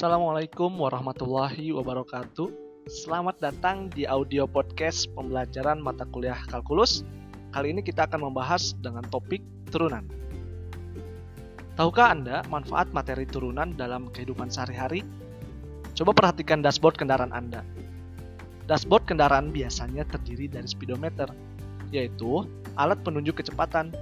Assalamualaikum 0.00 0.80
warahmatullahi 0.80 1.76
wabarakatuh. 1.76 2.48
Selamat 2.88 3.36
datang 3.36 3.92
di 3.92 4.08
audio 4.08 4.48
podcast 4.48 5.12
pembelajaran 5.12 5.76
mata 5.76 6.08
kuliah 6.08 6.40
kalkulus. 6.48 7.04
Kali 7.52 7.76
ini 7.76 7.84
kita 7.84 8.08
akan 8.08 8.32
membahas 8.32 8.72
dengan 8.80 9.04
topik 9.12 9.44
turunan. 9.68 10.08
Tahukah 11.76 12.16
Anda 12.16 12.40
manfaat 12.48 12.88
materi 12.96 13.28
turunan 13.28 13.76
dalam 13.76 14.08
kehidupan 14.08 14.48
sehari-hari? 14.48 15.04
Coba 15.92 16.16
perhatikan 16.16 16.64
dashboard 16.64 16.96
kendaraan 16.96 17.36
Anda. 17.36 17.60
Dashboard 18.72 19.04
kendaraan 19.04 19.52
biasanya 19.52 20.08
terdiri 20.08 20.48
dari 20.48 20.64
speedometer, 20.64 21.28
yaitu 21.92 22.48
alat 22.80 22.96
penunjuk 23.04 23.44
kecepatan, 23.44 23.92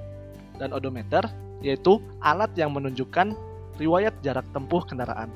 dan 0.63 0.71
odometer, 0.71 1.27
yaitu 1.59 1.99
alat 2.23 2.55
yang 2.55 2.71
menunjukkan 2.71 3.35
riwayat 3.83 4.15
jarak 4.23 4.47
tempuh 4.55 4.87
kendaraan. 4.87 5.35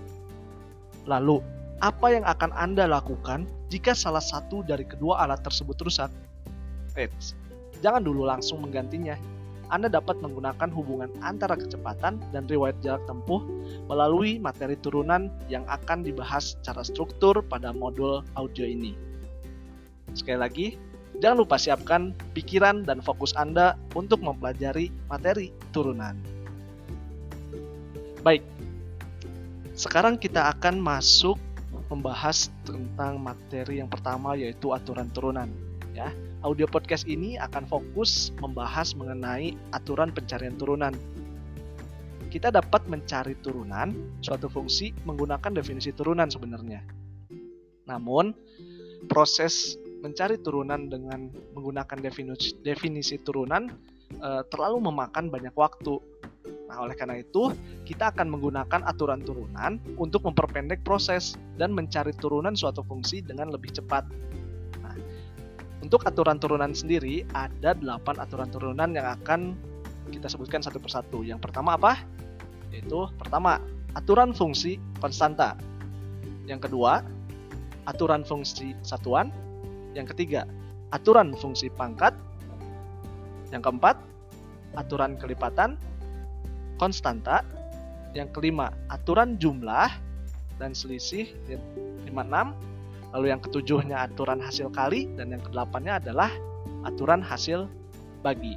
Lalu, 1.07 1.43
apa 1.83 2.15
yang 2.15 2.23
akan 2.23 2.55
Anda 2.55 2.87
lakukan 2.87 3.51
jika 3.67 3.91
salah 3.91 4.23
satu 4.23 4.63
dari 4.63 4.87
kedua 4.87 5.19
alat 5.27 5.43
tersebut 5.43 5.75
rusak? 5.83 6.11
Eits, 6.95 7.35
jangan 7.83 8.07
dulu 8.07 8.23
langsung 8.23 8.63
menggantinya. 8.63 9.19
Anda 9.73 9.89
dapat 9.89 10.21
menggunakan 10.21 10.69
hubungan 10.69 11.09
antara 11.25 11.57
kecepatan 11.57 12.21
dan 12.31 12.45
riwayat 12.45 12.77
jarak 12.85 13.03
tempuh 13.09 13.41
melalui 13.89 14.37
materi 14.37 14.77
turunan 14.77 15.33
yang 15.49 15.65
akan 15.65 16.05
dibahas 16.05 16.61
secara 16.61 16.85
struktur 16.85 17.41
pada 17.41 17.73
modul 17.73 18.21
audio 18.37 18.69
ini. 18.69 18.93
Sekali 20.13 20.39
lagi, 20.39 20.67
jangan 21.25 21.41
lupa 21.41 21.57
siapkan 21.57 22.13
pikiran 22.37 22.85
dan 22.85 23.01
fokus 23.01 23.33
Anda 23.33 23.81
untuk 23.97 24.21
mempelajari 24.21 24.93
materi 25.09 25.57
turunan. 25.73 26.21
Baik, 28.21 28.45
sekarang 29.83 30.15
kita 30.15 30.47
akan 30.55 30.79
masuk 30.79 31.35
membahas 31.91 32.55
tentang 32.63 33.19
materi 33.19 33.83
yang 33.83 33.91
pertama 33.91 34.39
yaitu 34.39 34.71
aturan 34.71 35.11
turunan. 35.11 35.51
Ya, 35.91 36.15
audio 36.47 36.71
podcast 36.71 37.03
ini 37.11 37.35
akan 37.35 37.67
fokus 37.67 38.31
membahas 38.39 38.95
mengenai 38.95 39.59
aturan 39.75 40.15
pencarian 40.15 40.55
turunan. 40.55 40.95
Kita 42.31 42.55
dapat 42.55 42.87
mencari 42.87 43.35
turunan 43.43 43.91
suatu 44.23 44.47
fungsi 44.47 44.95
menggunakan 45.03 45.51
definisi 45.51 45.91
turunan 45.91 46.31
sebenarnya. 46.31 46.87
Namun, 47.91 48.31
proses 49.11 49.75
mencari 50.01 50.39
turunan 50.39 50.87
dengan 50.87 51.27
menggunakan 51.59 51.99
definisi, 51.99 52.55
definisi 52.63 53.19
turunan 53.19 53.69
e, 54.17 54.31
terlalu 54.49 54.89
memakan 54.89 55.29
banyak 55.29 55.53
waktu 55.53 56.01
Nah, 56.73 56.89
oleh 56.89 56.97
karena 56.97 57.21
itu, 57.21 57.53
kita 57.85 58.17
akan 58.17 58.33
menggunakan 58.33 58.81
aturan 58.89 59.21
turunan 59.21 59.77
untuk 60.01 60.25
memperpendek 60.25 60.81
proses 60.81 61.37
dan 61.61 61.77
mencari 61.77 62.17
turunan 62.17 62.57
suatu 62.57 62.81
fungsi 62.81 63.21
dengan 63.21 63.53
lebih 63.53 63.77
cepat. 63.77 64.09
Nah, 64.81 64.97
untuk 65.85 66.01
aturan 66.09 66.41
turunan 66.41 66.73
sendiri, 66.73 67.29
ada 67.37 67.77
8 67.77 68.17
aturan 68.17 68.49
turunan 68.49 68.89
yang 68.89 69.05
akan 69.05 69.53
kita 70.09 70.33
sebutkan 70.33 70.65
satu 70.65 70.81
persatu. 70.81 71.21
Yang 71.21 71.45
pertama 71.45 71.77
apa? 71.77 72.01
Yaitu 72.73 73.05
pertama, 73.21 73.61
aturan 73.93 74.33
fungsi 74.33 74.81
konstanta. 74.97 75.53
Yang 76.49 76.73
kedua, 76.73 77.05
aturan 77.85 78.25
fungsi 78.25 78.73
satuan. 78.81 79.29
Yang 79.93 80.17
ketiga, 80.17 80.49
aturan 80.89 81.37
fungsi 81.37 81.69
pangkat. 81.69 82.17
Yang 83.53 83.69
keempat, 83.69 84.01
aturan 84.73 85.21
kelipatan 85.21 85.77
konstanta. 86.77 87.45
Yang 88.13 88.37
kelima, 88.37 88.69
aturan 88.93 89.41
jumlah 89.41 89.89
dan 90.61 90.77
selisih 90.77 91.33
56. 91.49 92.13
Lalu 93.13 93.27
yang 93.29 93.41
ketujuhnya 93.41 93.97
aturan 94.09 94.41
hasil 94.41 94.73
kali 94.73 95.09
dan 95.17 95.33
yang 95.33 95.43
kedelapannya 95.45 96.01
adalah 96.01 96.33
aturan 96.85 97.21
hasil 97.21 97.69
bagi. 98.25 98.57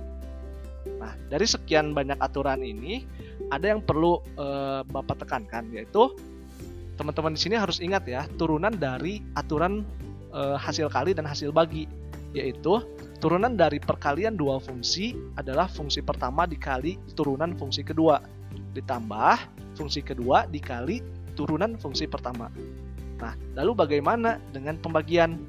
Nah, 0.86 1.12
dari 1.28 1.44
sekian 1.44 1.92
banyak 1.92 2.16
aturan 2.22 2.62
ini 2.62 3.04
ada 3.50 3.76
yang 3.76 3.82
perlu 3.84 4.22
e, 4.38 4.48
Bapak 4.86 5.26
tekankan 5.26 5.74
yaitu 5.74 6.14
teman-teman 6.96 7.36
di 7.36 7.42
sini 7.42 7.56
harus 7.60 7.84
ingat 7.84 8.08
ya, 8.08 8.24
turunan 8.40 8.72
dari 8.72 9.20
aturan 9.36 9.84
e, 10.32 10.42
hasil 10.56 10.88
kali 10.88 11.12
dan 11.12 11.28
hasil 11.28 11.52
bagi 11.52 11.90
yaitu 12.32 12.80
Turunan 13.16 13.56
dari 13.56 13.80
perkalian 13.80 14.36
dua 14.36 14.60
fungsi 14.60 15.16
adalah 15.40 15.72
fungsi 15.72 16.04
pertama 16.04 16.44
dikali 16.44 17.00
turunan 17.16 17.56
fungsi 17.56 17.82
kedua, 17.82 18.20
ditambah 18.76 19.38
fungsi 19.80 20.04
kedua 20.04 20.44
dikali 20.52 21.00
turunan 21.40 21.80
fungsi 21.80 22.06
pertama. 22.12 22.52
Nah, 23.20 23.34
lalu 23.56 23.72
bagaimana 23.76 24.38
dengan 24.52 24.76
pembagian? 24.80 25.40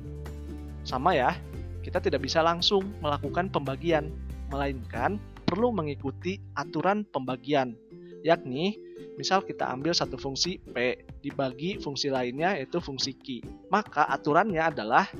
Sama 0.86 1.18
ya, 1.18 1.34
kita 1.82 1.98
tidak 1.98 2.22
bisa 2.22 2.38
langsung 2.38 2.86
melakukan 3.02 3.50
pembagian, 3.50 4.14
melainkan 4.54 5.18
perlu 5.46 5.74
mengikuti 5.74 6.38
aturan 6.54 7.02
pembagian, 7.10 7.74
yakni 8.22 8.78
misal 9.18 9.42
kita 9.42 9.66
ambil 9.66 9.90
satu 9.94 10.14
fungsi 10.14 10.62
P 10.74 11.02
dibagi 11.22 11.82
fungsi 11.82 12.10
lainnya 12.10 12.54
yaitu 12.54 12.78
fungsi 12.78 13.14
Q. 13.18 13.42
Maka 13.70 14.06
aturannya 14.10 14.62
adalah 14.62 15.10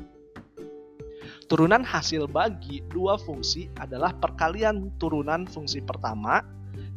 Turunan 1.47 1.87
hasil 1.87 2.27
bagi 2.27 2.83
dua 2.91 3.15
fungsi 3.23 3.71
adalah 3.79 4.11
perkalian 4.19 4.91
turunan 4.99 5.47
fungsi 5.47 5.79
pertama 5.79 6.43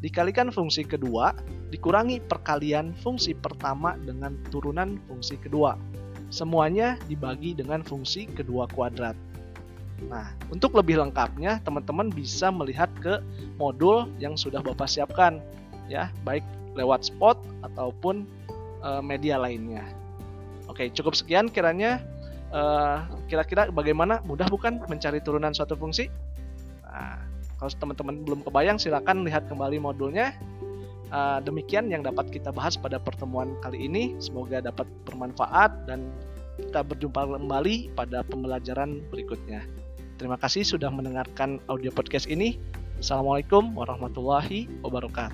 dikalikan 0.02 0.50
fungsi 0.50 0.82
kedua 0.82 1.38
dikurangi 1.70 2.18
perkalian 2.26 2.98
fungsi 2.98 3.38
pertama 3.38 3.94
dengan 4.02 4.34
turunan 4.50 4.98
fungsi 5.06 5.38
kedua. 5.38 5.78
Semuanya 6.34 6.98
dibagi 7.06 7.54
dengan 7.54 7.86
fungsi 7.86 8.26
kedua 8.26 8.66
kuadrat. 8.74 9.14
Nah, 10.10 10.34
untuk 10.50 10.74
lebih 10.74 10.98
lengkapnya, 10.98 11.62
teman-teman 11.62 12.10
bisa 12.10 12.50
melihat 12.50 12.90
ke 13.06 13.22
modul 13.62 14.10
yang 14.18 14.34
sudah 14.34 14.66
Bapak 14.66 14.90
siapkan, 14.90 15.44
ya, 15.92 16.10
baik 16.26 16.42
lewat 16.74 17.06
spot 17.06 17.38
ataupun 17.66 18.26
e, 18.80 18.90
media 19.04 19.36
lainnya. 19.38 19.84
Oke, 20.72 20.88
cukup 20.94 21.18
sekian 21.18 21.52
kiranya 21.52 22.00
kira-kira 23.30 23.70
uh, 23.70 23.74
bagaimana 23.74 24.22
mudah 24.26 24.50
bukan 24.50 24.82
mencari 24.90 25.22
turunan 25.22 25.54
suatu 25.54 25.78
fungsi? 25.78 26.10
Nah, 26.86 27.22
kalau 27.62 27.70
teman-teman 27.78 28.26
belum 28.26 28.40
kebayang 28.48 28.80
silakan 28.82 29.28
lihat 29.28 29.46
kembali 29.52 29.78
modulnya. 29.84 30.34
Uh, 31.10 31.42
demikian 31.42 31.90
yang 31.90 32.06
dapat 32.06 32.30
kita 32.30 32.54
bahas 32.54 32.78
pada 32.78 33.02
pertemuan 33.02 33.58
kali 33.66 33.90
ini. 33.90 34.14
Semoga 34.22 34.62
dapat 34.62 34.86
bermanfaat 35.10 35.90
dan 35.90 36.06
kita 36.62 36.86
berjumpa 36.86 37.40
kembali 37.40 37.96
pada 37.98 38.22
pembelajaran 38.26 39.02
berikutnya. 39.10 39.66
Terima 40.20 40.36
kasih 40.36 40.68
sudah 40.68 40.92
mendengarkan 40.92 41.64
audio 41.72 41.90
podcast 41.90 42.28
ini. 42.28 42.60
Assalamualaikum 43.00 43.72
warahmatullahi 43.80 44.68
wabarakatuh. 44.84 45.32